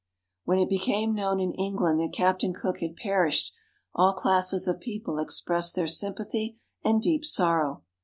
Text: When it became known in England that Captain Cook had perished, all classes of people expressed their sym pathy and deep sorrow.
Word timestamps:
When 0.45 0.57
it 0.57 0.67
became 0.67 1.13
known 1.13 1.39
in 1.39 1.53
England 1.53 1.99
that 1.99 2.11
Captain 2.11 2.55
Cook 2.55 2.79
had 2.79 2.95
perished, 2.95 3.53
all 3.93 4.13
classes 4.15 4.67
of 4.67 4.79
people 4.79 5.19
expressed 5.19 5.75
their 5.75 5.85
sym 5.85 6.15
pathy 6.15 6.57
and 6.83 6.99
deep 7.03 7.23
sorrow. 7.23 7.83